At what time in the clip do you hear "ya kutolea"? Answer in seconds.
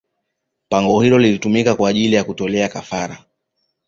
2.15-2.69